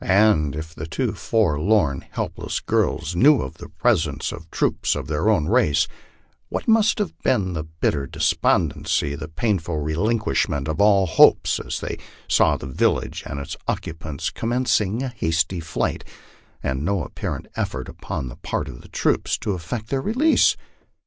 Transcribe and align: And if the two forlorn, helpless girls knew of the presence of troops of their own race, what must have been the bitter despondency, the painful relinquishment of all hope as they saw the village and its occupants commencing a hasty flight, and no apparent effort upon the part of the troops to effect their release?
And 0.03 0.55
if 0.55 0.73
the 0.73 0.87
two 0.87 1.13
forlorn, 1.13 2.03
helpless 2.09 2.59
girls 2.59 3.15
knew 3.15 3.43
of 3.43 3.59
the 3.59 3.69
presence 3.69 4.31
of 4.31 4.49
troops 4.49 4.95
of 4.95 5.05
their 5.05 5.29
own 5.29 5.45
race, 5.47 5.87
what 6.49 6.67
must 6.67 6.97
have 6.97 7.15
been 7.19 7.53
the 7.53 7.65
bitter 7.65 8.07
despondency, 8.07 9.13
the 9.13 9.27
painful 9.27 9.77
relinquishment 9.77 10.67
of 10.67 10.81
all 10.81 11.05
hope 11.05 11.45
as 11.63 11.81
they 11.81 11.99
saw 12.27 12.57
the 12.57 12.65
village 12.65 13.21
and 13.27 13.39
its 13.39 13.55
occupants 13.67 14.31
commencing 14.31 15.03
a 15.03 15.09
hasty 15.09 15.59
flight, 15.59 16.03
and 16.63 16.83
no 16.83 17.03
apparent 17.03 17.47
effort 17.55 17.87
upon 17.87 18.27
the 18.27 18.37
part 18.37 18.67
of 18.69 18.81
the 18.81 18.89
troops 18.89 19.37
to 19.37 19.51
effect 19.51 19.89
their 19.89 20.01
release? 20.01 20.57